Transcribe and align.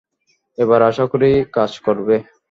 এবার 0.57 0.79
আশা 0.89 1.05
করি 1.11 1.27
কাজ 1.55 1.71
করবে। 1.85 2.15